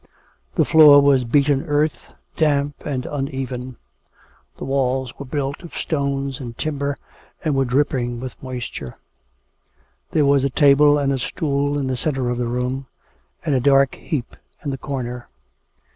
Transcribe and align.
The 0.55 0.65
floor 0.65 0.99
was 0.99 1.25
beaten 1.25 1.61
earth, 1.67 2.11
damp 2.35 2.83
and 2.87 3.05
uneven; 3.05 3.75
the 4.57 4.63
walls 4.65 5.13
were 5.19 5.27
built 5.27 5.61
of 5.61 5.77
stones 5.77 6.39
and 6.39 6.57
timber, 6.57 6.97
and 7.45 7.53
were 7.53 7.65
drip 7.65 7.89
ping 7.89 8.19
with 8.19 8.33
moisture; 8.41 8.95
there 10.09 10.25
was 10.25 10.43
a 10.43 10.49
table 10.49 10.97
and 10.97 11.13
a 11.13 11.19
stool 11.19 11.77
in 11.77 11.85
the 11.85 11.95
centre 11.97 12.31
of 12.31 12.39
the 12.39 12.47
room, 12.47 12.87
and 13.45 13.53
a 13.53 13.59
dark 13.59 13.93
heap 13.93 14.35
in 14.65 14.71
the 14.71 14.77
corner. 14.79 15.27